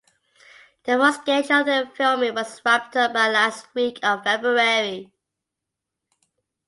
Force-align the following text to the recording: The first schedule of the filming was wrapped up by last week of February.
The 0.85 0.93
first 0.97 1.21
schedule 1.21 1.57
of 1.59 1.65
the 1.67 1.91
filming 1.95 2.33
was 2.33 2.59
wrapped 2.65 2.95
up 2.97 3.13
by 3.13 3.29
last 3.29 3.67
week 3.75 3.99
of 4.01 4.23
February. 4.23 5.11